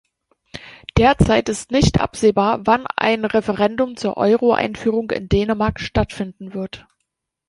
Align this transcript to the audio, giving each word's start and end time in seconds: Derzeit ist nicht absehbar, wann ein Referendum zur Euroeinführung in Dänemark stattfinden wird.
Derzeit 0.97 1.47
ist 1.47 1.69
nicht 1.69 1.99
absehbar, 1.99 2.65
wann 2.65 2.87
ein 2.95 3.23
Referendum 3.23 3.97
zur 3.97 4.17
Euroeinführung 4.17 5.11
in 5.11 5.29
Dänemark 5.29 5.79
stattfinden 5.79 6.55
wird. 6.55 6.87